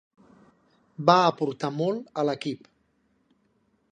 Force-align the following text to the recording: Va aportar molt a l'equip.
Va 1.09 1.17
aportar 1.25 1.71
molt 1.75 2.09
a 2.21 2.25
l'equip. 2.29 2.67